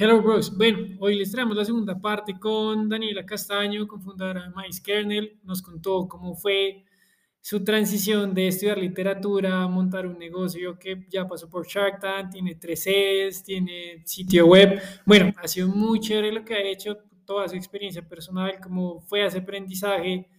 [0.00, 0.56] Hello Bros.
[0.56, 5.40] Bueno, hoy les traemos la segunda parte con Daniela Castaño, cofundadora de Mais Kernel.
[5.42, 6.84] Nos contó cómo fue
[7.40, 12.30] su transición de estudiar literatura a montar un negocio que ya pasó por Shark Tank,
[12.30, 14.80] tiene tres sedes, tiene sitio web.
[15.04, 19.26] Bueno, ha sido muy chévere lo que ha hecho, toda su experiencia personal, cómo fue
[19.26, 20.30] ese aprendizaje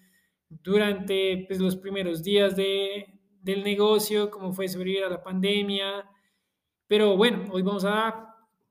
[0.47, 6.09] durante pues, los primeros días de, del negocio, cómo fue sobrevivir a la pandemia.
[6.87, 8.28] Pero bueno, hoy vamos a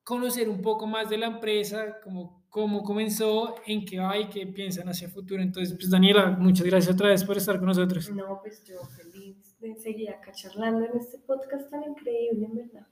[0.09, 4.47] conocer un poco más de la empresa, cómo, cómo comenzó, en qué va y qué
[4.47, 5.39] piensan hacia el futuro.
[5.39, 8.09] Entonces, pues Daniela, muchas gracias otra vez por estar con nosotros.
[8.09, 12.87] No, pues yo feliz de seguir acá charlando en este podcast tan increíble, en verdad.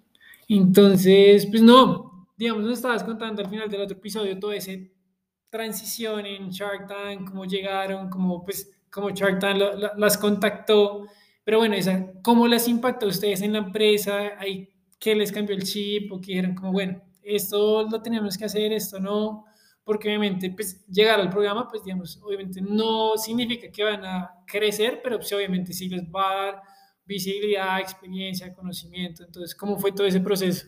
[0.47, 4.93] Entonces, pues no, digamos, nos estabas contando al final del otro episodio todo ese
[5.49, 9.57] transición en Shark Tank, cómo llegaron, cómo pues cómo Shark Tank
[9.97, 11.07] las contactó,
[11.43, 14.33] pero bueno, esa, ¿cómo las impactó a ustedes en la empresa?
[14.37, 14.69] ¿Hay,
[14.99, 16.11] ¿Qué les cambió el chip?
[16.11, 19.45] ¿O qué dijeron como, bueno, esto lo tenemos que hacer, esto no,
[19.83, 25.01] porque obviamente pues llegar al programa, pues digamos, obviamente no significa que van a crecer,
[25.03, 26.61] pero pues obviamente sí les va a dar
[27.05, 29.23] visibilidad, experiencia, conocimiento.
[29.23, 30.67] Entonces, ¿cómo fue todo ese proceso?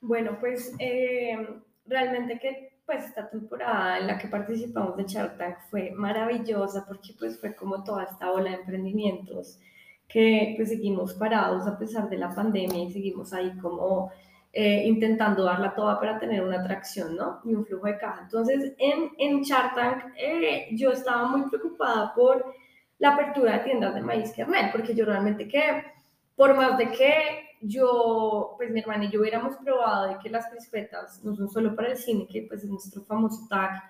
[0.00, 1.36] Bueno, pues eh,
[1.84, 7.14] realmente que pues esta temporada en la que participamos de Shark Tank fue maravillosa porque
[7.18, 9.60] pues fue como toda esta ola de emprendimientos
[10.12, 14.10] que pues seguimos parados a pesar de la pandemia y seguimos ahí como
[14.52, 17.40] eh, intentando darla toda para tener una atracción, ¿no?
[17.44, 18.22] Y un flujo de caja.
[18.22, 22.44] Entonces, en, en Shark Tank, eh, yo estaba muy preocupada por
[22.98, 25.84] la apertura de tiendas de maíz kernel, porque yo realmente que,
[26.34, 30.48] por más de que yo, pues mi hermana y yo hubiéramos probado de que las
[30.48, 33.82] crispetas no son solo para el cine, que pues es nuestro famoso tag,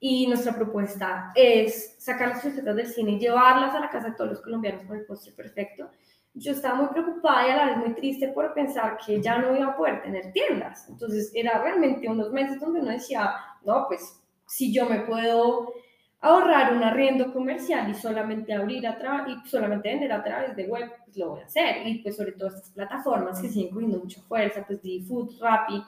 [0.00, 4.16] y nuestra propuesta es sacar las crispetas del cine y llevarlas a la casa de
[4.16, 5.90] todos los colombianos con el postre perfecto
[6.34, 9.56] yo estaba muy preocupada y a la vez muy triste por pensar que ya no
[9.56, 10.88] iba a poder tener tiendas.
[10.88, 13.34] Entonces era realmente unos meses donde uno decía,
[13.64, 15.72] no, pues si yo me puedo
[16.20, 20.66] ahorrar un arriendo comercial y solamente abrir a través y solamente vender a través de
[20.66, 21.86] web, pues lo voy a hacer.
[21.86, 25.82] Y pues sobre todo estas plataformas que siguen cogiendo mucha fuerza, pues D-Food, Rappi,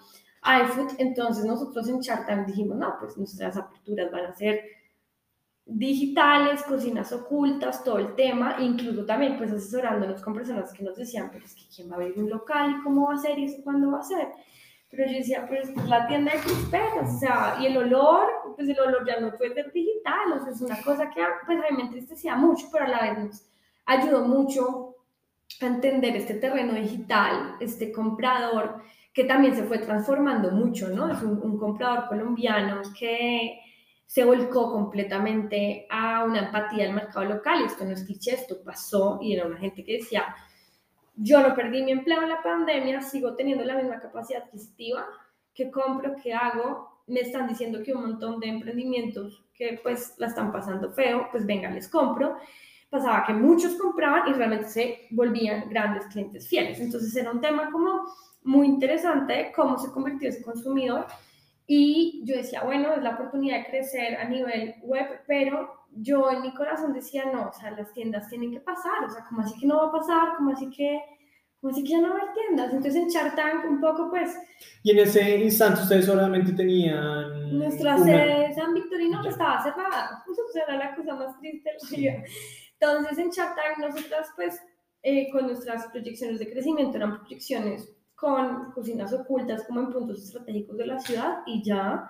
[0.44, 0.92] iFood.
[0.98, 4.60] Entonces nosotros en Chartan dijimos, no, pues nuestras aperturas van a ser
[5.64, 11.31] digitales, cocinas ocultas, todo el tema, incluso también pues asesorándonos con personas que nos decían,
[11.32, 13.44] pero es que quién va a abrir un local y cómo va a ser y
[13.44, 14.28] eso cuándo va a ser.
[14.91, 18.26] Pero yo decía, pues, pues la tienda de crispetas, o sea, y el olor,
[18.56, 21.58] pues el olor ya no puede ser digital, o sea, es una cosa que pues
[21.58, 23.47] realmente entristecía mucho, pero a la vez nos
[23.86, 24.97] ayudó mucho
[25.62, 28.82] a entender este terreno digital, este comprador
[29.12, 31.11] que también se fue transformando mucho, ¿no?
[31.11, 33.61] Es un, un comprador colombiano que
[34.06, 37.65] se volcó completamente a una empatía del mercado local.
[37.65, 40.34] Esto no es cliché, esto pasó y era una gente que decía,
[41.17, 45.06] yo no perdí mi empleo en la pandemia, sigo teniendo la misma capacidad adquisitiva,
[45.55, 50.29] que compro, que hago, me están diciendo que un montón de emprendimientos que pues la
[50.29, 52.37] están pasando feo, pues venga, les compro.
[52.91, 56.81] Pasaba que muchos compraban y realmente se volvían grandes clientes fieles.
[56.81, 58.05] Entonces era un tema como
[58.44, 61.06] muy interesante cómo se convirtió ese consumidor.
[61.66, 66.42] Y yo decía, bueno, es la oportunidad de crecer a nivel web, pero yo en
[66.42, 69.58] mi corazón decía, no, o sea, las tiendas tienen que pasar, o sea, ¿cómo así
[69.58, 70.36] que no va a pasar?
[70.36, 71.00] ¿Cómo así que,
[71.60, 72.72] cómo así que ya no va a haber tiendas?
[72.72, 74.36] Entonces en Chartank un poco, pues...
[74.82, 77.58] Y en ese instante ustedes solamente tenían...
[77.58, 81.70] Nuestra sede de San Victorino estaba cerrada, o sea, era la cosa más triste
[82.81, 84.60] Entonces en Chartank nosotras, pues,
[85.02, 87.92] eh, con nuestras proyecciones de crecimiento, eran proyecciones
[88.22, 92.09] con cocinas ocultas como en puntos estratégicos de la ciudad y ya,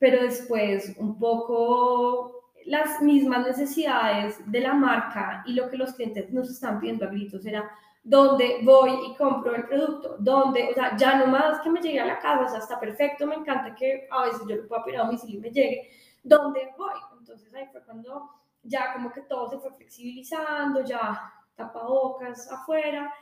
[0.00, 6.32] pero después un poco las mismas necesidades de la marca y lo que los clientes
[6.32, 7.70] nos están pidiendo a gritos era
[8.02, 12.00] dónde voy y compro el producto, dónde, o sea, ya no más que me llegue
[12.00, 14.82] a la casa, o sea, está perfecto, me encanta que a veces yo lo pueda
[14.82, 15.88] pedir a domicilio y me llegue,
[16.24, 16.98] ¿dónde voy?
[17.16, 18.28] Entonces ahí fue cuando
[18.64, 23.14] ya como que todo se fue flexibilizando, ya tapabocas afuera,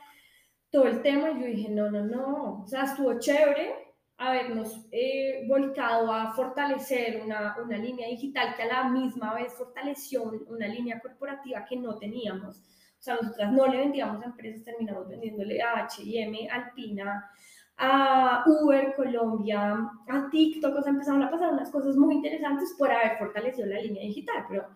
[0.73, 3.75] todo el tema y yo dije, no, no, no, o sea, estuvo chévere
[4.17, 10.23] habernos eh, volcado a fortalecer una, una, línea digital que a la misma vez fortaleció
[10.47, 12.57] una línea corporativa que no teníamos.
[12.57, 17.29] O sea, nosotras no le vendíamos a empresas, terminamos vendiéndole a H&M, Alpina,
[17.77, 19.73] a Uber Colombia,
[20.07, 23.79] a TikTok, o sea, empezaron a pasar unas cosas muy interesantes por haber fortalecido la
[23.79, 24.67] línea digital, pero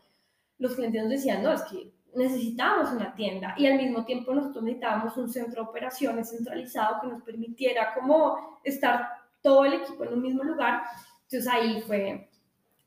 [0.59, 4.63] los clientes nos decían, no, es que necesitábamos una tienda y al mismo tiempo nosotros
[4.63, 9.07] necesitábamos un centro de operaciones centralizado que nos permitiera como estar
[9.41, 10.81] todo el equipo en un mismo lugar.
[11.23, 12.29] Entonces ahí fue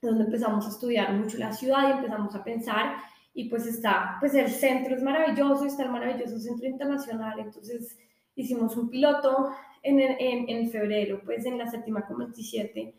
[0.03, 2.97] donde empezamos a estudiar mucho la ciudad y empezamos a pensar
[3.35, 7.97] y pues está, pues el centro es maravilloso, está el maravilloso centro internacional, entonces
[8.35, 9.51] hicimos un piloto
[9.83, 12.95] en, en, en febrero, pues en la séptima con 27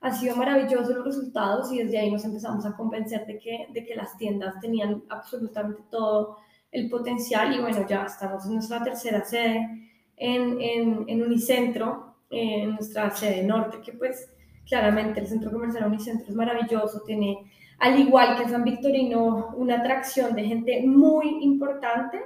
[0.00, 3.84] ha sido maravilloso los resultados y desde ahí nos empezamos a convencer de que, de
[3.84, 6.38] que las tiendas tenían absolutamente todo
[6.72, 12.72] el potencial y bueno, ya estamos en nuestra tercera sede en, en, en Unicentro, en
[12.72, 14.32] nuestra sede norte, que pues
[14.66, 17.50] claramente el centro comercial Unicentro es maravilloso, tiene
[17.80, 22.20] al igual que San Victorino una atracción de gente muy importante,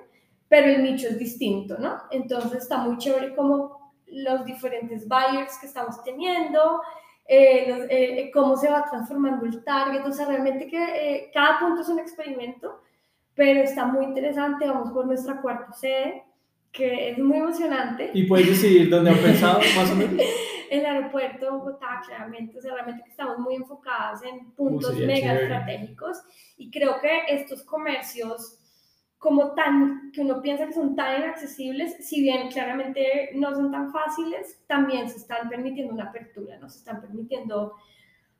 [0.48, 2.02] pero el nicho es distinto, ¿no?
[2.10, 6.82] Entonces está muy chévere como los diferentes buyers que estamos teniendo,
[7.26, 11.80] eh, eh, eh, cómo se va transformando el target, o sea, realmente que cada punto
[11.80, 12.82] es un experimento,
[13.34, 16.24] pero está muy interesante, vamos por nuestra cuarta sede,
[16.70, 18.10] que es muy emocionante.
[18.12, 20.22] ¿Y puedes decir dónde han pensado, más o menos?
[20.70, 25.34] el aeropuerto de Bogotá, claramente, o sea, realmente que estamos muy enfocadas en puntos mega
[25.34, 26.22] estratégicos
[26.56, 28.58] y creo que estos comercios
[29.18, 33.90] como tan, que uno piensa que son tan inaccesibles, si bien claramente no son tan
[33.90, 37.74] fáciles, también se están permitiendo una apertura, nos están permitiendo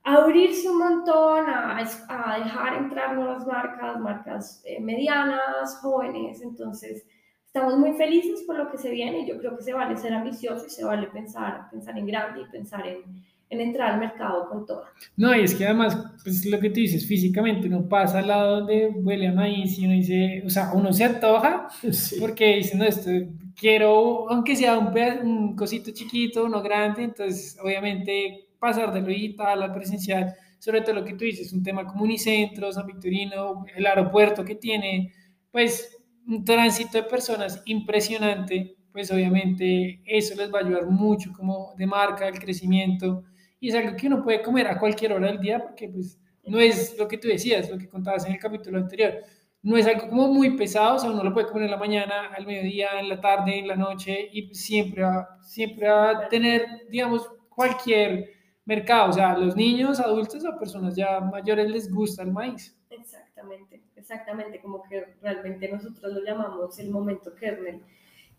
[0.03, 7.07] abrirse un montón, a, a dejar entrar nuevas marcas, marcas eh, medianas, jóvenes, entonces
[7.47, 10.13] estamos muy felices por lo que se viene y yo creo que se vale ser
[10.13, 14.49] ambicioso y se vale pensar, pensar en grande y pensar en, en entrar al mercado
[14.49, 14.85] con todo.
[15.17, 18.57] No, y es que además, pues lo que tú dices, físicamente uno pasa al lado
[18.57, 21.69] donde huele a maíz y uno dice, o sea, uno se antoja
[22.21, 23.11] porque dice, no, esto
[23.57, 24.93] quiero, aunque sea un,
[25.23, 30.95] un cosito chiquito, uno grande, entonces obviamente pasar de lo digital al presencial, sobre todo
[30.95, 35.13] lo que tú dices, un tema como Unicentro, San Victorino, el aeropuerto que tiene,
[35.51, 41.75] pues un tránsito de personas impresionante, pues obviamente eso les va a ayudar mucho como
[41.77, 43.25] de marca, el crecimiento
[43.61, 46.61] y es algo que uno puede comer a cualquier hora del día porque pues no
[46.61, 49.15] es lo que tú decías, lo que contabas en el capítulo anterior,
[49.63, 52.27] no es algo como muy pesado, o sea, uno lo puede comer en la mañana,
[52.37, 55.03] al mediodía, en la tarde, en la noche y siempre
[55.41, 58.31] siempre va a tener, digamos, cualquier
[58.67, 62.77] mercado, o sea, los niños, adultos o personas ya mayores les gusta el maíz.
[62.91, 67.83] Exactamente, exactamente, como que realmente nosotros lo llamamos el momento kernel,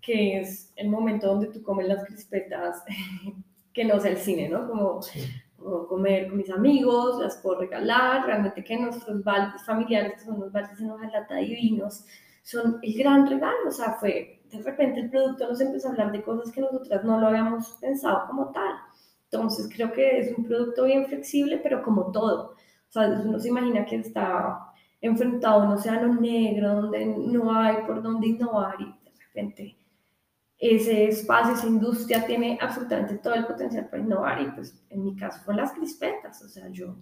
[0.02, 2.84] que es el momento donde tú comes las crispetas
[3.76, 4.68] que no es el cine, ¿no?
[4.68, 5.02] Como,
[5.90, 10.52] comer con mis amigos, las puedo regalar, realmente que nuestros baldes familiares, que son los
[10.52, 12.06] baldes en hojalata divinos,
[12.44, 16.12] son el gran regalo, o sea, fue, de repente el producto nos empezó a hablar
[16.12, 18.76] de cosas que nosotras no lo habíamos pensado como tal.
[19.32, 22.52] Entonces creo que es un producto bien flexible, pero como todo.
[22.90, 27.78] O sea, uno se imagina que está enfrentado a un océano negro donde no hay
[27.88, 29.78] por dónde innovar y de repente
[30.58, 35.16] ese espacio, esa industria tiene absolutamente todo el potencial para innovar y pues en mi
[35.16, 36.96] caso con las crispetas, o sea, yo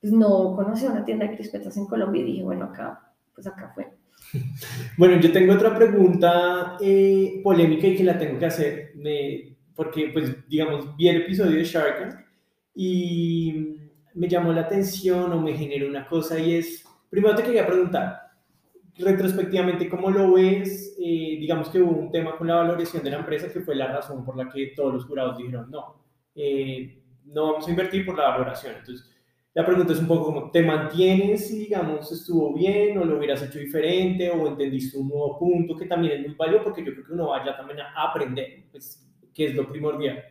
[0.00, 3.72] pues no conocía una tienda de crispetas en Colombia y dije, bueno, acá, pues acá
[3.74, 3.88] fue.
[4.96, 8.92] Bueno, yo tengo otra pregunta eh, polémica y que la tengo que hacer,
[9.74, 12.20] porque pues digamos, vi el episodio de Shark Tank
[12.74, 13.76] y
[14.14, 18.25] me llamó la atención o me generó una cosa y es, primero te quería preguntar,
[18.98, 20.96] retrospectivamente, ¿cómo lo ves?
[20.98, 23.88] Eh, digamos que hubo un tema con la valoración de la empresa que fue la
[23.88, 26.02] razón por la que todos los jurados dijeron no,
[26.34, 28.74] eh, no vamos a invertir por la valoración.
[28.78, 29.10] Entonces,
[29.54, 33.42] la pregunta es un poco como, ¿te mantienes y digamos estuvo bien o lo hubieras
[33.42, 37.06] hecho diferente o entendiste un nuevo punto que también es muy válido porque yo creo
[37.06, 40.22] que uno vaya también a aprender, pues, que es lo primordial.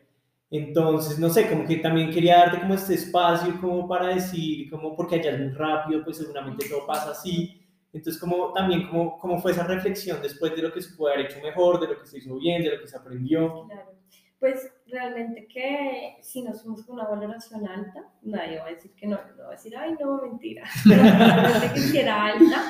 [0.52, 4.96] Entonces, no sé, como que también quería darte como este espacio como para decir, como
[4.96, 7.65] porque allá es muy rápido, pues seguramente todo pasa así
[7.98, 11.28] entonces, como, también, ¿cómo, ¿cómo fue esa reflexión después de lo que se puede haber
[11.28, 13.66] hecho mejor, de lo que se hizo bien, de lo que se aprendió?
[13.68, 13.94] Claro.
[14.38, 19.08] Pues realmente que si nos fuimos con una valoración alta, nadie va a decir que
[19.08, 22.64] no, no va a decir, ay, no, mentira, realmente que hiciera alta.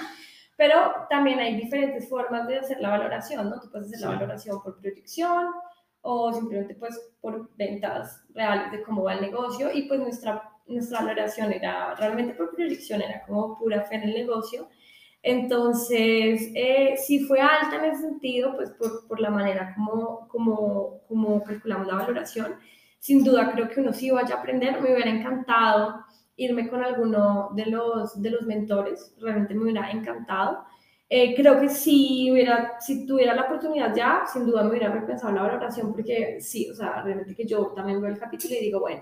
[0.58, 3.60] Pero también hay diferentes formas de hacer la valoración, ¿no?
[3.60, 5.48] Tú puedes hacer la valoración por proyección
[6.02, 11.00] o simplemente pues por ventas reales de cómo va el negocio y pues nuestra, nuestra
[11.00, 14.70] valoración era realmente por proyección, era como pura fe en el negocio
[15.28, 21.02] entonces, eh, si fue alta en ese sentido, pues por, por, la manera como, como,
[21.08, 22.54] como calculamos la valoración,
[23.00, 24.80] sin duda creo que uno sí vaya a aprender.
[24.80, 26.06] Me hubiera encantado
[26.36, 30.64] irme con alguno de los, de los mentores, realmente me hubiera encantado.
[31.10, 35.34] Eh, creo que si, hubiera, si tuviera la oportunidad ya, sin duda me hubiera repensado
[35.34, 38.80] la valoración, porque sí, o sea, realmente que yo también veo el capítulo y digo,
[38.80, 39.02] bueno,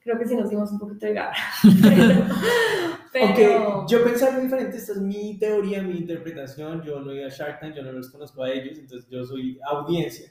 [0.00, 1.36] creo que sí nos dimos un poquito de garra.
[3.34, 7.26] Pero, yo pensaba muy diferente, esta es mi teoría, mi interpretación, yo no he ido
[7.26, 10.30] a Shark Tank, yo no los conozco a ellos, entonces yo soy audiencia.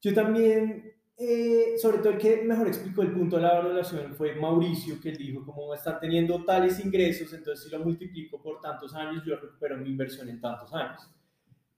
[0.00, 4.34] Yo también, eh, sobre todo el que mejor explicó el punto de la valoración fue
[4.36, 9.24] Mauricio, que dijo, como están teniendo tales ingresos, entonces si lo multiplico por tantos años,
[9.26, 11.00] yo recupero mi inversión en tantos años.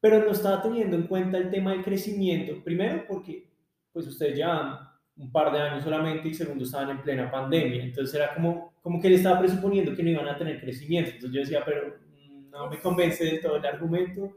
[0.01, 2.63] pero no estaba teniendo en cuenta el tema del crecimiento.
[2.63, 3.49] Primero porque
[3.93, 4.88] pues ustedes llevan
[5.19, 9.01] un par de años solamente y segundo estaban en plena pandemia, entonces era como, como
[9.01, 12.51] que él estaba presuponiendo que no iban a tener crecimiento, entonces yo decía, pero mm,
[12.51, 14.33] no me convence del todo el argumento.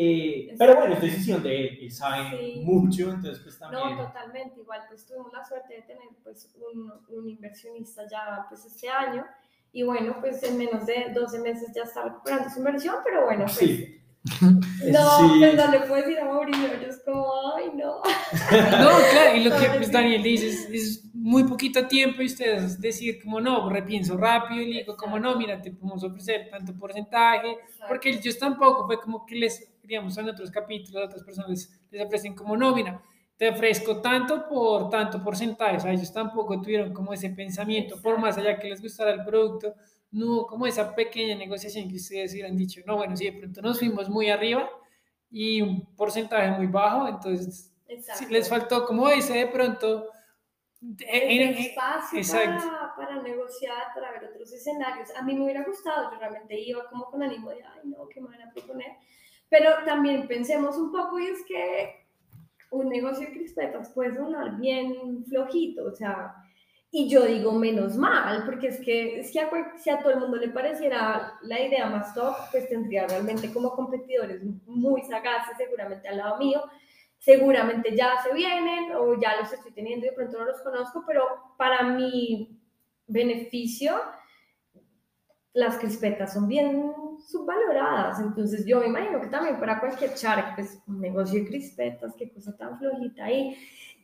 [0.00, 3.96] Eh, pero bueno, es decisión de él, él sabe mucho, entonces pues también...
[3.96, 8.64] No, totalmente, igual pues tuvimos la suerte de tener pues un, un inversionista ya pues
[8.66, 9.24] este año.
[9.72, 13.44] Y bueno, pues en menos de 12 meses ya está recuperando su inversión, pero bueno,
[13.44, 13.56] pues...
[13.58, 13.97] Sí.
[14.40, 18.00] No, pues no le puedes decir a Mauricio, yo es como, ay, no.
[18.52, 22.80] No, claro, y lo que pues, Daniel dice es, es, muy poquito tiempo y ustedes
[22.80, 26.72] decir como no, repienso rápido y le digo como no, mira, te podemos ofrecer tanto
[26.78, 31.68] porcentaje, porque ellos tampoco fue como que les, digamos, en otros capítulos, a otras personas
[31.90, 33.02] les ofrecen como no, mira,
[33.38, 35.76] te ofrezco tanto por tanto porcentaje.
[35.76, 39.24] O sea, ellos tampoco tuvieron como ese pensamiento, por más allá que les gustara el
[39.24, 39.74] producto,
[40.10, 43.62] no hubo como esa pequeña negociación que ustedes hubieran dicho, no, bueno, si de pronto
[43.62, 44.68] nos fuimos muy arriba
[45.30, 47.74] y un porcentaje muy bajo, entonces
[48.30, 50.10] les faltó como ese de pronto...
[50.80, 55.10] En, espacio para, para, negociar, para ver otros escenarios.
[55.16, 58.20] A mí me hubiera gustado, yo realmente iba como con ánimo de, ay, no, ¿qué
[58.20, 58.92] me van a proponer?
[59.48, 62.06] Pero también pensemos un poco y es que
[62.70, 66.32] un negocio de crispetas puede sonar bien flojito, o sea,
[66.90, 70.38] y yo digo menos mal, porque es que si a, si a todo el mundo
[70.38, 76.16] le pareciera la idea más top, pues tendría realmente como competidores muy sagaces seguramente al
[76.16, 76.62] lado mío,
[77.18, 81.04] seguramente ya se vienen o ya los estoy teniendo y de pronto no los conozco,
[81.06, 81.24] pero
[81.58, 82.58] para mi
[83.06, 83.94] beneficio,
[85.52, 86.94] las crispetas son bien
[87.26, 88.20] subvaloradas.
[88.20, 92.30] Entonces yo me imagino que también para cualquier charque, pues un negocio de crispetas, qué
[92.30, 93.56] cosa tan flojita ahí,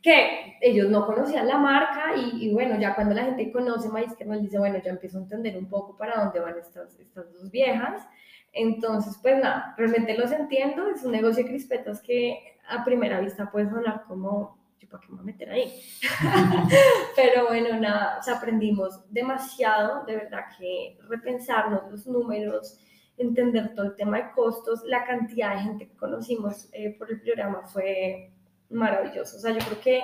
[0.05, 4.59] que ellos no conocían la marca y, bueno, ya cuando la gente conoce Maíz dice,
[4.59, 8.07] bueno, ya empiezo a entender un poco para dónde van estas, estas dos viejas.
[8.53, 13.51] Entonces, pues nada, realmente los entiendo, es un negocio de crispetas que a primera vista
[13.51, 15.73] puede sonar como ¿para qué me voy a meter ahí?
[17.17, 22.79] Pero bueno, nada, aprendimos demasiado, de verdad que repensarnos los números,
[23.17, 27.23] entender todo el tema de costos, la cantidad de gente que conocimos eh, por el
[27.23, 28.34] programa fue
[28.71, 29.37] maravilloso.
[29.37, 30.01] O sea, yo creo que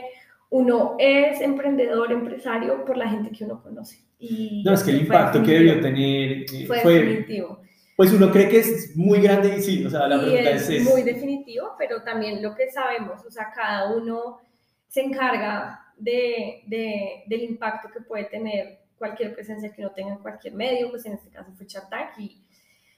[0.51, 3.99] uno es emprendedor, empresario por la gente que uno conoce.
[4.19, 7.61] Y no, es que el impacto que debió tener eh, fue, definitivo.
[7.97, 10.85] Pues uno cree que es muy grande y sí, o sea, la pregunta es, es,
[10.85, 14.41] muy definitivo, pero también lo que sabemos, o sea, cada uno
[14.89, 20.19] se encarga de, de, del impacto que puede tener cualquier presencia que uno tenga en
[20.19, 22.43] cualquier medio, pues en este caso fue Chartac y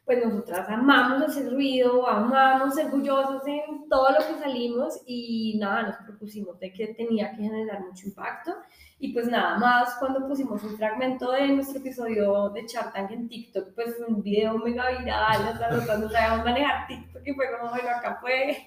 [0.05, 5.97] pues nosotras amamos hacer ruido, amamos orgullosos en todo lo que salimos y nada, nos
[5.97, 8.53] propusimos de que tenía que generar mucho impacto
[8.99, 13.75] y pues nada más cuando pusimos un fragmento de nuestro episodio de Chartank en TikTok,
[13.75, 18.19] pues un video mega viral, nosotros no sabíamos manejar TikTok y fue como, bueno, acá
[18.21, 18.59] fue.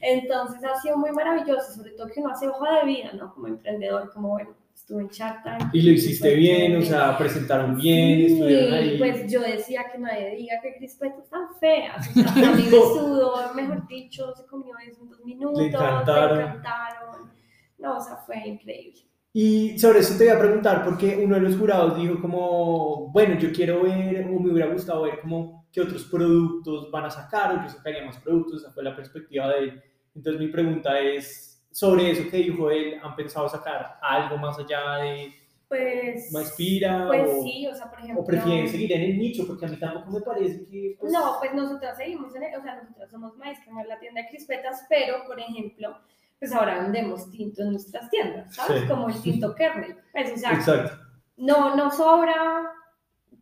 [0.00, 3.34] Entonces ha sido muy maravilloso, sobre todo que uno hace hoja de vida, ¿no?
[3.34, 8.18] Como emprendedor, como bueno, estuve en Shark Y lo hiciste bien, o sea, presentaron bien,
[8.18, 8.98] sí, estuvieron ahí.
[8.98, 12.08] pues yo decía que nadie diga que Crispetas tan feas.
[12.08, 15.68] O sea, a mí me sudó, mejor dicho, se comió eso en dos minutos, le
[15.68, 16.38] encantaron.
[16.38, 17.30] Le encantaron.
[17.78, 19.00] No, o sea, fue increíble.
[19.32, 23.38] Y sobre eso te voy a preguntar, porque uno de los jurados dijo como, bueno,
[23.38, 27.54] yo quiero ver, o me hubiera gustado ver como qué otros productos van a sacar,
[27.54, 29.82] o yo sacaría más productos, esa fue la perspectiva de él.
[30.16, 34.96] Entonces mi pregunta es, sobre eso que dijo él, ¿han pensado sacar algo más allá
[34.96, 35.34] de
[35.68, 37.06] pues, Maespira?
[37.06, 38.22] Pues o, sí, o sea, por ejemplo...
[38.22, 39.46] ¿O prefieren seguir en el nicho?
[39.46, 40.96] Porque a mí tampoco me parece que...
[40.98, 41.12] Pues...
[41.12, 44.22] No, pues nosotras seguimos en el, o sea, nosotras somos Maestra, no es la tienda
[44.22, 45.96] de crispetas, pero, por ejemplo,
[46.40, 48.84] pues ahora vendemos tinto en nuestras tiendas, ¿sabes?
[48.84, 49.96] Como el tinto kernel.
[50.10, 50.98] Pues, o sea, Exacto.
[51.36, 52.68] No, no sobra,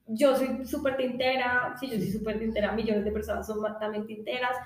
[0.06, 4.56] yo soy súper tintera, sí, yo soy súper tintera, millones de personas son también tinteras,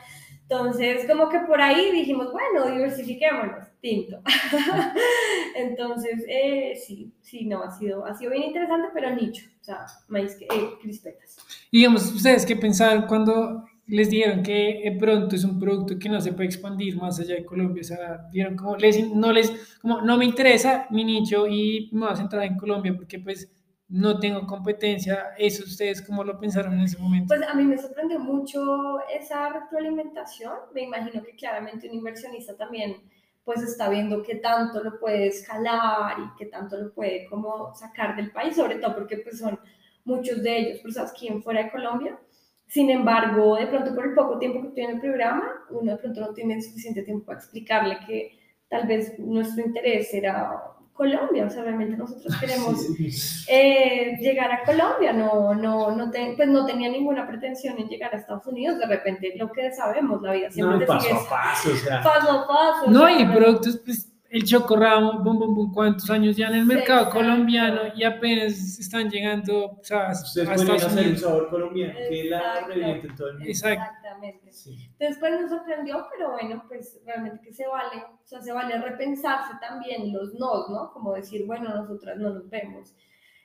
[0.52, 4.20] entonces, como que por ahí dijimos, bueno, diversifiquémonos, tinto.
[5.56, 9.86] Entonces, eh, sí, sí, no, ha sido, ha sido bien interesante, pero nicho, o sea,
[10.08, 10.46] maíz, eh,
[10.80, 11.38] crispetas.
[11.70, 16.32] digamos, ¿ustedes qué pensaron cuando les dijeron que pronto es un producto que no se
[16.32, 17.80] puede expandir más allá de Colombia?
[17.80, 22.00] O sea, vieron como, les, no les, como, no me interesa mi nicho y me
[22.00, 23.50] voy a centrar en Colombia porque pues
[23.92, 25.34] no tengo competencia.
[25.36, 27.26] ¿Eso ustedes cómo lo pensaron en ese momento?
[27.28, 30.54] Pues a mí me sorprendió mucho esa retroalimentación.
[30.74, 32.96] Me imagino que claramente un inversionista también
[33.44, 38.16] pues está viendo qué tanto lo puede escalar y qué tanto lo puede como sacar
[38.16, 39.60] del país, sobre todo porque pues son
[40.04, 42.18] muchos de ellos personas que fuera de Colombia.
[42.66, 46.20] Sin embargo, de pronto por el poco tiempo que en el programa, uno de pronto
[46.22, 48.38] no tiene suficiente tiempo para explicarle que
[48.70, 50.62] tal vez nuestro interés era
[51.02, 52.78] Colombia, o sea, realmente nosotros queremos
[53.48, 58.18] eh, llegar a Colombia, no, no, no, pues no tenía ninguna pretensión en llegar a
[58.18, 61.76] Estados Unidos, de repente lo que sabemos, la vida siempre no, paso a paso, o
[61.76, 62.02] sea.
[62.02, 62.90] paso a paso.
[62.90, 67.10] No, y productos, pues el chocorramo, bum, bum, bum, cuántos años ya en el mercado
[67.10, 72.24] colombiano y apenas están llegando o sea, Ustedes a Estados hacer un sabor colombiano, que
[72.24, 73.50] la reviente todo el mundo.
[73.50, 74.40] Exactamente.
[74.46, 78.78] Entonces, pues nos sorprendió, pero bueno, pues realmente que se vale, o sea, se vale
[78.78, 80.94] repensarse también los nos, ¿no?
[80.94, 82.94] Como decir, bueno, nosotras no nos vemos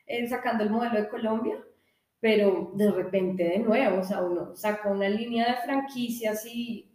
[0.06, 1.58] eh, sacando el modelo de Colombia,
[2.22, 6.87] pero de repente de nuevo, o sea, uno saca una línea de franquicias y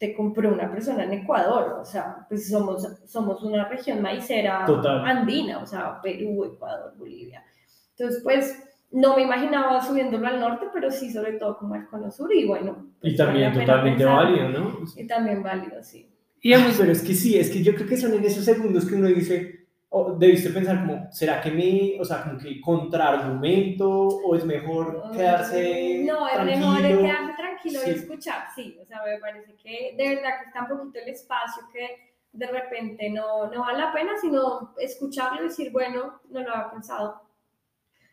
[0.00, 4.64] te compró una persona en Ecuador, o sea, pues somos, somos una región maicera
[5.04, 7.44] andina, o sea, Perú, Ecuador, Bolivia.
[7.90, 12.10] Entonces, pues, no me imaginaba subiéndolo al norte, pero sí, sobre todo como al cono
[12.10, 12.86] sur, y bueno.
[12.98, 14.78] Pues, y también totalmente válido, ¿no?
[14.96, 16.08] Y también válido, sí.
[16.40, 18.94] Y pero es que sí, es que yo creo que son en esos segundos que
[18.94, 24.34] uno dice, o debiste pensar como, ¿será que me, o sea, como que contraargumento o
[24.34, 27.29] es mejor quedarse No, es mejor quedarse
[27.60, 30.98] tranquilo y escuchar, sí, o sea, me parece que de verdad que está un poquito
[31.00, 36.20] el espacio que de repente no, no vale la pena, sino escucharlo y decir, bueno,
[36.30, 37.22] no lo había pensado.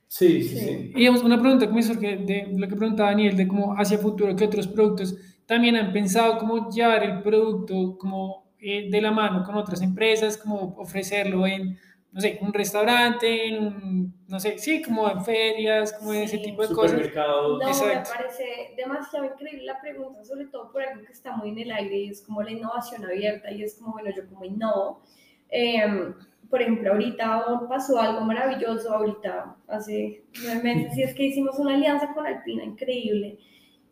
[0.07, 0.91] Sí, sí, sí.
[0.95, 3.97] Y digamos, una pregunta que me surge de lo que preguntaba Daniel, de cómo hacia
[3.97, 9.11] futuro, qué otros productos también han pensado cómo llevar el producto como eh, de la
[9.11, 11.77] mano con otras empresas, como ofrecerlo en,
[12.11, 16.61] no sé, un restaurante, en no sé, sí, como en ferias, como en ese tipo
[16.61, 16.99] de cosas.
[16.99, 21.59] No, me parece demasiado increíble la pregunta, sobre todo por algo que está muy en
[21.59, 25.01] el aire y es como la innovación abierta y es como, bueno, yo como innovo.
[25.49, 26.13] Eh,
[26.49, 31.75] por ejemplo, ahorita pasó algo maravilloso, ahorita hace nueve meses, y es que hicimos una
[31.75, 33.37] alianza con Alpina increíble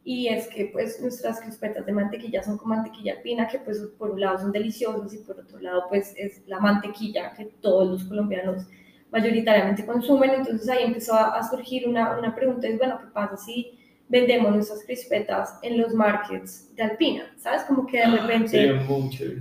[0.08, 4.12] y es que pues nuestras crispetas de mantequilla son con mantequilla alpina, que pues por
[4.12, 8.04] un lado son deliciosas y por otro lado pues es la mantequilla que todos los
[8.04, 8.68] colombianos
[9.12, 13.80] mayoritariamente consumen, entonces ahí empezó a, surgir una, una pregunta, es bueno, ¿qué pasa si
[14.08, 17.34] vendemos nuestras crispetas en los markets de Alpina?
[17.38, 17.64] ¿Sabes?
[17.64, 18.80] Como que de ah, repente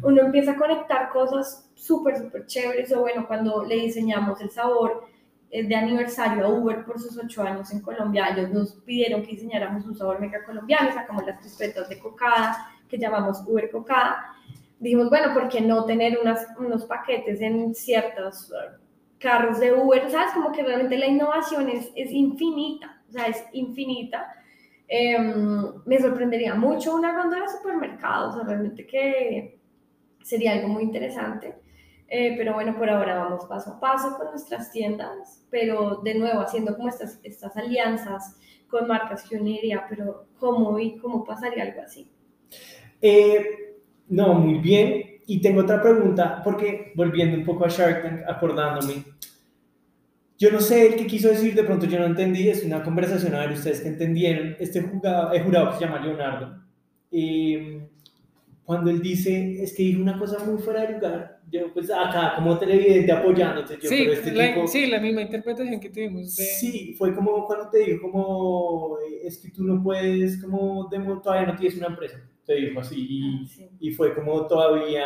[0.02, 5.08] uno empieza a conectar cosas súper, súper chéveres, o bueno, cuando le diseñamos el sabor,
[5.62, 8.28] de aniversario a Uber por sus ocho años en Colombia.
[8.30, 12.98] Ellos nos pidieron que diseñáramos un sabor mega colombiano, sacamos las crispetas de cocada que
[12.98, 14.34] llamamos Uber Cocada.
[14.78, 18.78] Dijimos, bueno, ¿por qué no tener unas, unos paquetes en ciertos uh,
[19.18, 20.10] carros de Uber?
[20.10, 20.32] ¿Sabes?
[20.34, 24.34] Como que realmente la innovación es, es infinita, o sea, es infinita.
[24.88, 29.58] Em, me sorprendería mucho una gondola de supermercados, o sea, realmente que
[30.22, 31.54] sería algo muy interesante.
[32.08, 36.40] Eh, pero bueno, por ahora vamos paso a paso con nuestras tiendas, pero de nuevo
[36.40, 38.38] haciendo como estas, estas alianzas
[38.68, 42.10] con marcas que uniría, pero ¿cómo y cómo pasaría algo así?
[43.00, 43.74] Eh,
[44.08, 45.20] no, muy bien.
[45.26, 49.04] Y tengo otra pregunta, porque volviendo un poco a Shark Tank, acordándome,
[50.38, 53.34] yo no sé el que quiso decir, de pronto yo no entendí, es una conversación,
[53.34, 56.60] a ver ustedes que entendieron, este jurado, el jurado que se llama Leonardo,
[57.10, 57.88] eh,
[58.64, 62.32] cuando él dice, es que dijo una cosa muy fuera de lugar, yo pues acá
[62.36, 66.34] como televidente apoyándote, yo, sí, pero este la, sí, la misma interpretación que tuvimos.
[66.34, 70.88] Sí, fue como cuando te dijo como, es que tú no puedes, como,
[71.22, 75.04] todavía no tienes una empresa, te dijo así, y, ah, y fue como todavía,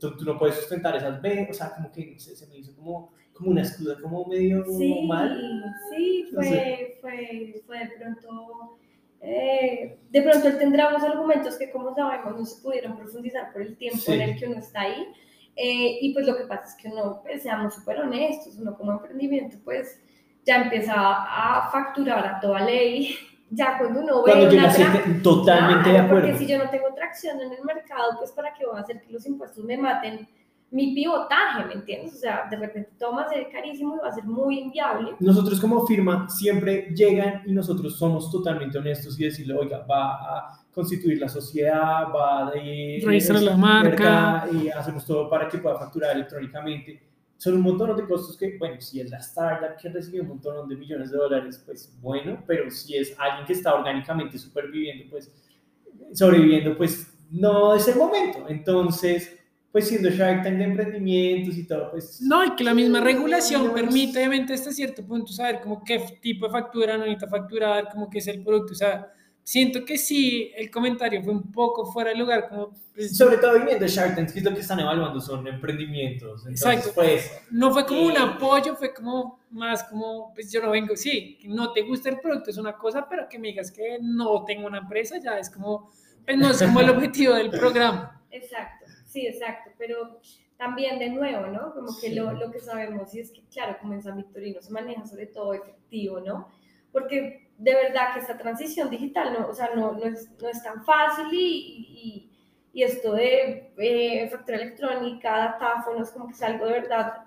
[0.00, 3.12] tú, tú, no puedes sustentar esas ventas, o sea, como que se me hizo como,
[3.32, 5.40] como una excusa, como medio sí, mal.
[5.90, 8.78] Sí, fue, fue, fue de pronto...
[9.24, 13.62] Eh, de pronto él tendrá unos argumentos que como sabemos no se pudieron profundizar por
[13.62, 15.06] el tiempo en el que uno está ahí,
[15.54, 18.92] eh, y pues lo que pasa es que uno, pues, seamos súper honestos, uno como
[18.92, 20.00] emprendimiento, pues
[20.44, 23.14] ya empieza a facturar a toda ley.
[23.54, 24.32] Ya cuando uno ve.
[24.32, 26.22] Cuando una totalmente de acuerdo.
[26.22, 29.02] Porque si yo no tengo tracción en el mercado, pues para qué voy a hacer
[29.02, 30.26] que los impuestos me maten
[30.72, 32.14] mi pivotaje, ¿me entiendes?
[32.14, 35.14] O sea, de repente todo va a ser carísimo y va a ser muy inviable.
[35.20, 40.64] Nosotros como firma siempre llegan y nosotros somos totalmente honestos y decirle, oiga, va a
[40.72, 46.16] constituir la sociedad, va a registrar la marca y hacemos todo para que pueda facturar
[46.16, 47.02] electrónicamente.
[47.36, 50.68] Son un montón de costos que, bueno, si es la startup que recibe un montón
[50.70, 55.30] de millones de dólares, pues bueno, pero si es alguien que está orgánicamente superviviendo, pues
[56.14, 58.46] sobreviviendo, pues no es el momento.
[58.48, 59.38] Entonces,
[59.72, 62.20] pues siendo Shark Tank de emprendimientos y todo, pues...
[62.20, 66.46] No, y que la misma regulación permite, obviamente, hasta cierto punto, saber como qué tipo
[66.46, 69.10] de factura no necesita facturar, como qué es el producto, o sea,
[69.42, 72.70] siento que sí, el comentario fue un poco fuera de lugar, como...
[72.94, 76.90] Pues, Sobre todo viniendo Shark Tank, que es lo que están evaluando son emprendimientos, Exacto.
[76.94, 77.32] pues...
[77.50, 81.72] No fue como un apoyo, fue como más como, pues yo no vengo, sí, no
[81.72, 84.78] te gusta el producto es una cosa, pero que me digas que no tengo una
[84.78, 85.90] empresa, ya es como,
[86.26, 88.22] pues no es como el objetivo del programa.
[88.30, 88.81] Exacto.
[89.12, 90.20] Sí, exacto, pero
[90.56, 91.74] también de nuevo, ¿no?
[91.74, 94.72] Como que lo, lo, que sabemos y es que, claro, como en San Victorino se
[94.72, 96.48] maneja sobre todo efectivo, ¿no?
[96.90, 100.62] Porque de verdad que esta transición digital, no, o sea, no, no, es, no es
[100.62, 102.30] tan fácil y, y,
[102.72, 107.24] y esto de eh, factura electrónica, datáfonos, como que es algo de verdad,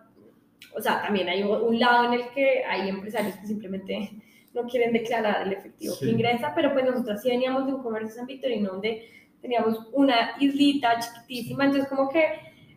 [0.75, 4.09] o sea, también hay un lado en el que hay empresarios que simplemente
[4.55, 8.15] no quieren declarar el efectivo que ingresa, pero pues nosotros sí veníamos de un comercio
[8.15, 9.07] San Victorino donde
[9.45, 12.23] teníamos una islita chiquitísima, entonces como que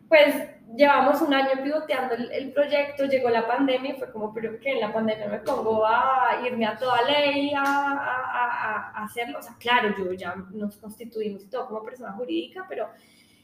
[0.06, 0.34] pues
[0.76, 4.80] llevamos un año pivoteando el, proyecto, llegó la pandemia y fue como, pero que en
[4.80, 9.38] la pandemia me pongo a irme a toda ley a, a, a, hacerlo.
[9.38, 12.88] O sea, claro, yo ya nos constituimos y todo como persona jurídica, pero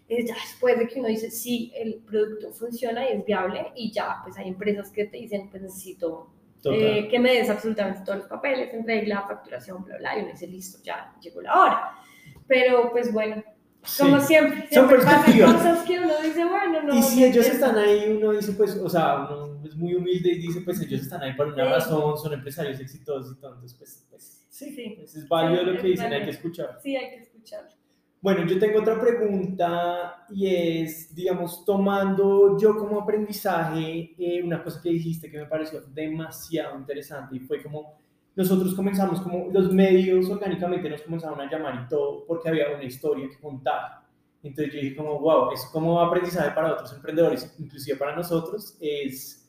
[0.09, 3.91] es ya después de que uno dice, sí, el producto funciona y es viable y
[3.91, 6.31] ya, pues hay empresas que te dicen, pues necesito
[6.65, 10.33] eh, que me des absolutamente todos los papeles, en regla, facturación, bla, bla, y uno
[10.33, 11.99] dice, listo, ya llegó la hora.
[12.47, 13.43] Pero pues bueno,
[13.99, 15.55] como siempre, siempre Son perspectivas.
[15.55, 16.95] cosas que uno dice, bueno, no.
[16.95, 20.39] Y si ellos están ahí, uno dice, pues, o sea, uno es muy humilde y
[20.39, 23.55] dice, pues ellos están ahí por una razón, son empresarios exitosos y todo.
[23.55, 24.95] Entonces, pues, pues sí, sí.
[24.97, 26.79] Pues, es válido lo que dicen, hay que escuchar.
[26.83, 27.69] Sí, hay que escuchar.
[28.23, 34.81] Bueno, yo tengo otra pregunta y es, digamos, tomando yo como aprendizaje eh, una cosa
[34.83, 37.99] que dijiste que me pareció demasiado interesante y fue como
[38.37, 42.85] nosotros comenzamos como los medios orgánicamente nos comenzaron a llamar y todo porque había una
[42.85, 44.05] historia que contar.
[44.43, 49.45] Entonces yo dije como, wow, es como aprendizaje para otros emprendedores, inclusive para nosotros, es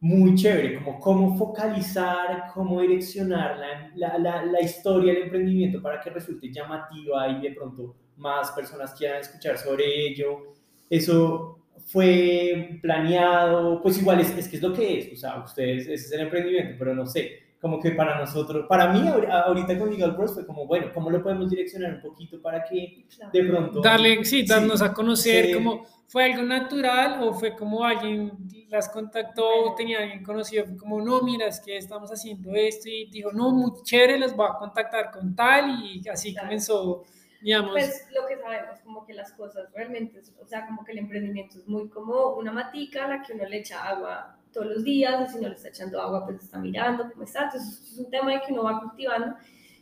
[0.00, 3.58] muy chévere, como cómo focalizar, cómo direccionar
[3.94, 8.92] la, la, la, historia del emprendimiento para que resulte llamativa y de pronto más personas
[8.92, 10.52] quieran escuchar sobre ello.
[10.90, 15.84] Eso fue planeado, pues igual es, es que es lo que es, o sea, ustedes,
[15.84, 19.88] ese es el emprendimiento, pero no sé, como que para nosotros, para mí ahorita con
[19.88, 23.80] Legal Bros fue como, bueno, ¿cómo lo podemos direccionar un poquito para que de pronto...
[23.80, 28.32] Darle, sí, darnos a conocer, como fue algo natural o fue como alguien
[28.68, 33.32] las contactó, tenía alguien conocido, como, no, mira, es que estamos haciendo esto y dijo,
[33.32, 37.02] no, muy chévere, las voy a contactar con tal y así comenzó,
[37.40, 37.70] digamos...
[37.70, 41.56] Pues lo que sabemos, como que las cosas realmente, o sea, como que el emprendimiento
[41.56, 45.32] es muy como una matica a la que uno le echa agua todos los días,
[45.32, 47.44] si no le está echando agua, pues está mirando cómo está.
[47.44, 49.34] Entonces, es un tema de que uno va cultivando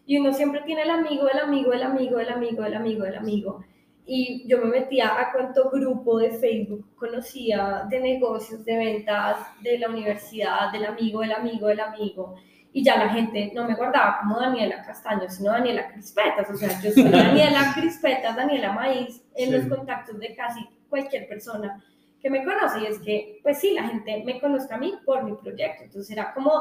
[0.06, 3.14] y uno siempre tiene el amigo, el amigo, el amigo, el amigo, el amigo, el
[3.14, 3.64] amigo.
[4.04, 9.78] Y yo me metía a cuánto grupo de Facebook conocía de negocios, de ventas, de
[9.78, 12.35] la universidad, del amigo, del amigo, del amigo.
[12.72, 16.50] Y ya la gente no me guardaba como Daniela Castaño, sino Daniela Crispetas.
[16.50, 21.82] O sea, yo soy Daniela Crispetas, Daniela Maíz, en los contactos de casi cualquier persona
[22.22, 25.24] que me conoce y es que, pues sí, la gente me conozca a mí por
[25.24, 25.85] mi proyecto.
[25.85, 26.52] Entonces era como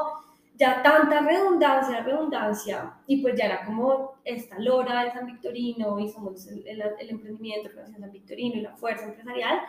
[0.54, 6.08] ya tanta redundancia, redundancia, y pues ya era como esta lora de San Victorino y
[6.08, 9.60] somos el, el, emprendimiento de San Victorino y la fuerza empresarial,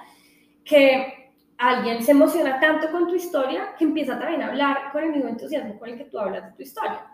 [0.66, 5.12] que alguien se emociona tanto con tu historia que empieza también a hablar con el
[5.12, 7.08] mismo entusiasmo con el que tú hablas de tu historia.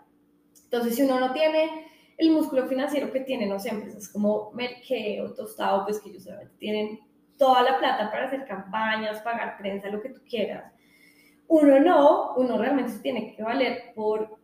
[0.64, 5.32] Entonces, si uno no tiene el músculo financiero que tienen, no empresas como Merke o
[5.32, 7.00] Tostado, pues que ellos tienen
[7.40, 10.70] toda la plata para hacer campañas, pagar prensa, lo que tú quieras.
[11.48, 14.38] Uno no, uno realmente se tiene que valer por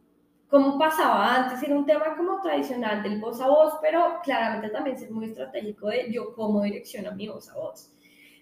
[0.48, 4.98] cómo pasaba antes, era un tema como tradicional del voz a voz, pero claramente también
[4.98, 7.92] ser muy estratégico de yo cómo direcciono mi voz a voz.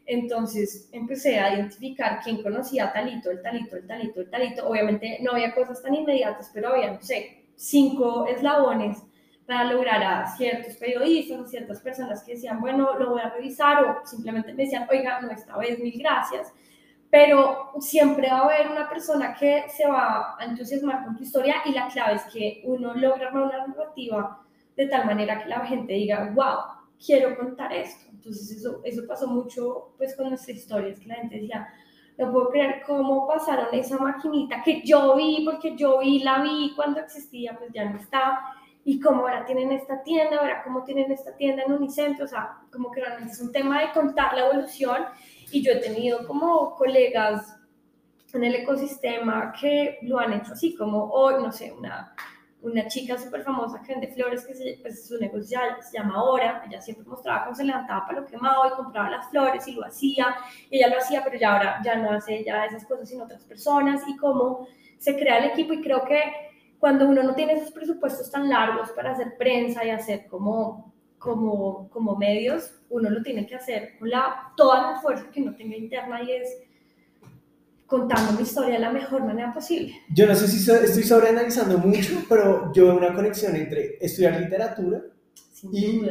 [0.07, 4.69] Entonces empecé a identificar quién conocía talito, el talito, el talito, el talito.
[4.69, 9.03] Obviamente no había cosas tan inmediatas, pero había, no sé, cinco eslabones
[9.47, 13.85] para lograr a ciertos periodistas o ciertas personas que decían, bueno, lo voy a revisar
[13.85, 16.53] o simplemente me decían, oiga, no, esta vez mil gracias.
[17.11, 21.57] Pero siempre va a haber una persona que se va a entusiasmar con tu historia
[21.65, 24.41] y la clave es que uno logra una narrativa
[24.77, 28.11] de tal manera que la gente diga, wow, quiero contar esto.
[28.11, 31.69] Entonces eso, eso pasó mucho pues con nuestra historia, es que la gente decía,
[32.17, 36.73] no puedo creer cómo pasaron esa maquinita que yo vi, porque yo vi, la vi
[36.75, 38.41] cuando existía, pues ya no está
[38.85, 42.59] y como ahora tienen esta tienda, ahora cómo tienen esta tienda en Unicentro, o sea,
[42.71, 45.05] como que realmente es un tema de contar la evolución.
[45.51, 47.57] Y yo he tenido como colegas
[48.35, 52.15] en el ecosistema que lo han hecho así, como hoy, no sé, una,
[52.61, 56.63] una chica súper famosa que vende flores, que se, pues, su negocio se llama Ahora,
[56.67, 59.87] ella siempre mostraba cómo se levantaba para lo quemado y compraba las flores y lo
[59.87, 60.35] hacía,
[60.69, 63.45] y ella lo hacía, pero ya ahora ya no hace ya esas cosas sino otras
[63.45, 64.67] personas, y cómo
[64.99, 66.54] se crea el equipo, y creo que
[66.85, 71.89] cuando uno no tiene esos presupuestos tan largos para hacer prensa y hacer como, como,
[71.89, 75.79] como medios, uno lo tiene que hacer con la, toda la fuerza que uno tenga
[75.79, 76.59] interna y es
[77.87, 79.95] contando mi historia de la mejor manera posible.
[80.11, 85.01] Yo no sé si estoy sobreanalizando mucho, pero yo veo una conexión entre estudiar literatura
[85.73, 86.03] y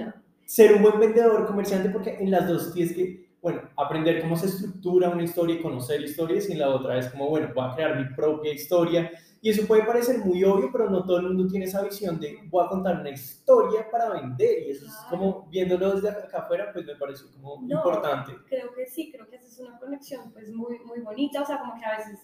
[0.44, 4.48] ser un buen vendedor, comerciante, porque en las dos tienes que bueno, aprender cómo se
[4.48, 7.96] estructura una historia y conocer historias, y la otra es como, bueno, voy a crear
[7.96, 9.12] mi propia historia.
[9.44, 12.40] Y eso puede parecer muy obvio, pero no todo el mundo tiene esa visión de
[12.46, 14.64] voy a contar una historia para vender.
[14.66, 18.32] Y eso es como, viéndolo desde acá afuera, pues me parece como importante.
[18.48, 21.42] Creo que sí, creo que esa es una conexión pues muy, muy bonita.
[21.42, 22.20] O sea, como que a veces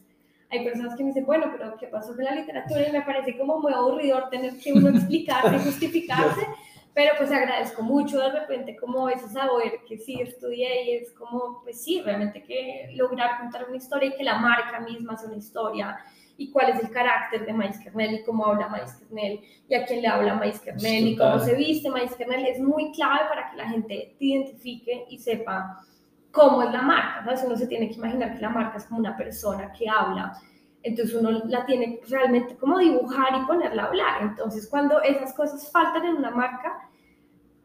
[0.50, 2.88] hay personas que me dicen, bueno, pero ¿qué pasó con la literatura?
[2.88, 6.48] Y me parece como muy aburridor tener que uno explicarse, justificarse
[6.94, 11.62] pero pues agradezco mucho de repente como ese saber que sí estudié y es como,
[11.64, 15.38] pues sí, realmente que lograr contar una historia y que la marca misma sea una
[15.38, 15.98] historia
[16.40, 19.86] y cuál es el carácter de Mais Kernel y cómo habla Mais Kernel y a
[19.86, 23.52] quién le habla Mais Kernel y cómo se viste Mais Kernel es muy clave para
[23.52, 25.86] que la gente te identifique y sepa
[26.32, 27.44] cómo es la marca, ¿sabes?
[27.46, 30.40] Uno se tiene que imaginar que la marca es como una persona que habla
[30.84, 34.22] entonces uno la tiene realmente como dibujar y ponerla a hablar.
[34.22, 36.90] Entonces cuando esas cosas faltan en una marca,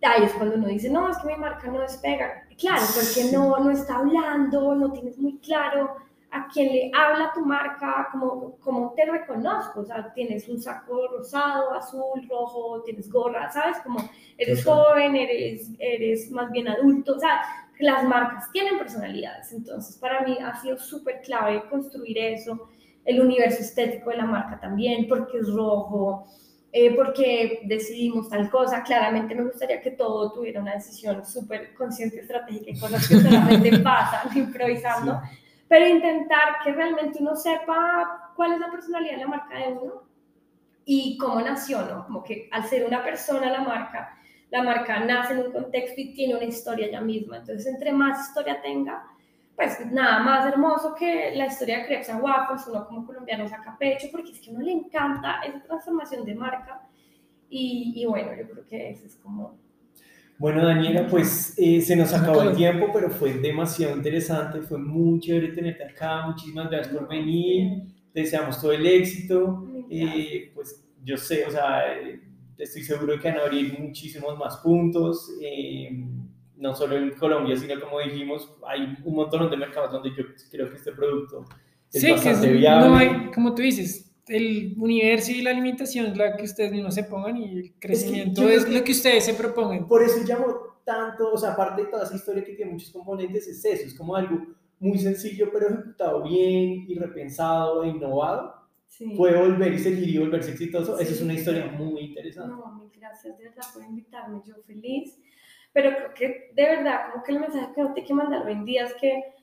[0.03, 2.47] ahí es cuando uno dice, no, es que mi marca no despega.
[2.59, 5.97] Claro, porque no, no está hablando, no tienes muy claro
[6.35, 9.81] a quién le habla tu marca, cómo, cómo te reconozco.
[9.81, 13.79] O sea, tienes un saco rosado, azul, rojo, tienes gorra, ¿sabes?
[13.85, 14.01] Como
[14.37, 17.15] eres joven, eres, eres más bien adulto.
[17.15, 17.41] O sea,
[17.79, 19.53] las marcas tienen personalidades.
[19.53, 22.69] Entonces, para mí ha sido súper clave construir eso
[23.05, 26.27] el universo estético de la marca también, porque es rojo,
[26.73, 28.83] eh, porque decidimos tal cosa.
[28.83, 33.79] Claramente me gustaría que todo tuviera una decisión súper consciente, estratégica y cosas que solamente
[33.85, 35.21] pasan improvisando,
[35.75, 40.05] pero intentar que realmente uno sepa cuál es la personalidad de la marca de uno
[40.85, 42.05] y cómo nació, ¿no?
[42.05, 44.17] Como que al ser una persona la marca,
[44.53, 47.39] la marca nace en un contexto y tiene una historia ya misma.
[47.39, 49.05] Entonces, entre más historia tenga,
[49.57, 53.77] pues nada más hermoso que la historia de Crepes and Waffles, uno como colombiano saca
[53.77, 56.83] pecho, porque es que a uno le encanta esa transformación de marca.
[57.51, 59.59] Y, y bueno, yo creo que eso es como...
[60.39, 65.21] Bueno, Daniela, pues eh, se nos acabó el tiempo, pero fue demasiado interesante, fue muy
[65.21, 71.17] chévere tenerte acá, muchísimas gracias por venir, te deseamos todo el éxito, eh, pues yo
[71.17, 72.21] sé, o sea, eh,
[72.59, 75.31] estoy seguro de que van a abrir muchísimos más puntos.
[75.41, 75.91] Eh,
[76.57, 80.71] no solo en Colombia, sino como dijimos, hay un montón de mercados donde yo creo
[80.71, 81.45] que este producto
[81.93, 82.89] es sí, bastante que viable.
[82.89, 86.95] No hay, como tú dices, el universo y la alimentación es la que ustedes mismos
[86.95, 89.87] se pongan y el crecimiento es, lo que ustedes se propongan.
[89.87, 93.47] Por eso llamo tanto, o sea, aparte de toda esa historia que tiene muchos componentes,
[93.49, 94.41] es eso, es como algo
[94.79, 98.55] muy sencillo, pero ejecutado bien y repensado e innovado.
[99.17, 100.99] Puede volver y seguir y volverse exitoso.
[101.01, 102.55] Esa es una historia muy interesante.
[102.55, 104.41] No, mil gracias de verdad por invitarme.
[104.47, 105.19] Yo feliz
[105.75, 108.53] pero creo que de verdad, como que el mensaje que uno tiene que mandar hoy
[108.53, 109.34] en día es que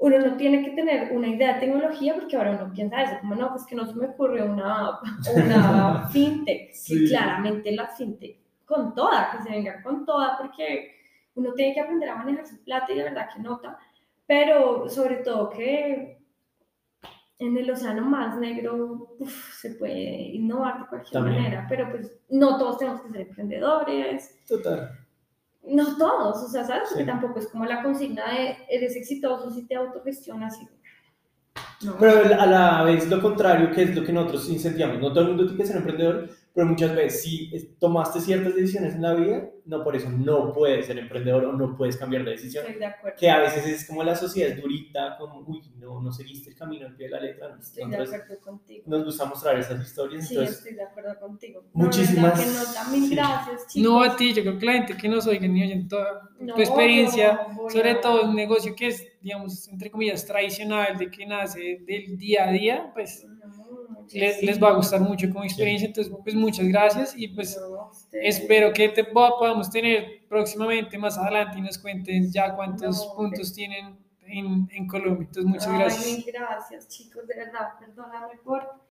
[0.00, 3.34] uno no tiene que tener una idea de tecnología porque ahora uno piensa eso, como
[3.34, 4.98] no, pues que no se me ocurre una,
[5.34, 7.06] una fintech, sí.
[7.06, 10.94] claramente la fintech con toda, que se venga con toda porque
[11.34, 13.78] uno tiene que aprender a manejar su plata y de verdad que nota,
[14.26, 16.18] pero sobre todo que
[17.38, 19.16] en el océano más negro
[19.52, 24.38] se puede innovar de cualquier manera, pero pues no todos tenemos que ser emprendedores.
[24.48, 25.00] Total
[25.64, 26.88] no todos, o sea, ¿sabes?
[26.88, 30.58] Porque tampoco es como la consigna de eres exitoso si te autogestionas.
[31.98, 35.00] Pero a la vez lo contrario, que es lo que nosotros incentivamos.
[35.00, 38.94] No todo el mundo tiene que ser emprendedor, pero muchas veces si tomaste ciertas decisiones
[38.94, 42.32] en la vida, no por eso no puedes ser emprendedor o no puedes cambiar de
[42.32, 42.64] decisión.
[42.66, 43.16] Estoy de acuerdo.
[43.18, 46.56] Que a veces es como la sociedad es durita, como, uy, no, no seguiste el
[46.56, 47.56] camino al pie de la letra.
[47.60, 48.82] Estoy de acuerdo contigo.
[48.86, 50.26] Nos gusta mostrar esas historias.
[50.26, 51.62] Sí, estoy de acuerdo contigo.
[51.72, 53.90] Muchísimas no, gracias, chicos.
[53.90, 56.60] No a ti, yo creo que la gente que nos oiga ni oyen toda tu
[56.60, 62.18] experiencia, sobre todo un negocio que es, digamos, entre comillas, tradicional, de que nace del
[62.18, 63.24] día a día, pues
[64.12, 65.86] les, les, va a gustar mucho como experiencia.
[65.86, 67.58] Entonces, pues muchas gracias y pues
[68.12, 73.96] espero que te podamos tener próximamente más adelante y nos cuenten ya cuántos puntos tienen
[74.26, 75.26] en, en, Colombia.
[75.26, 76.06] Entonces, muchas gracias.
[76.06, 78.78] Ay, gracias, chicos, de verdad, perdóname por